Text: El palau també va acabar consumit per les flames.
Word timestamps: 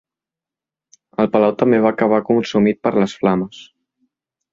El 1.23 1.29
palau 1.35 1.53
també 1.59 1.81
va 1.83 1.91
acabar 1.97 2.21
consumit 2.31 2.81
per 2.87 2.95
les 2.97 3.15
flames. 3.21 3.61